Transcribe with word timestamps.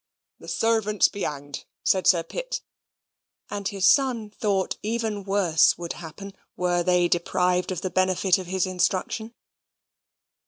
"The 0.39 0.47
servants 0.47 1.09
be 1.09 1.21
hanged," 1.21 1.65
said 1.83 2.07
Sir 2.07 2.23
Pitt; 2.23 2.61
and 3.51 3.67
his 3.67 3.87
son 3.87 4.31
thought 4.31 4.75
even 4.81 5.23
worse 5.25 5.77
would 5.77 5.93
happen 5.93 6.33
were 6.57 6.81
they 6.81 7.07
deprived 7.07 7.71
of 7.71 7.81
the 7.81 7.91
benefit 7.91 8.39
of 8.39 8.47
his 8.47 8.65
instruction. 8.65 9.35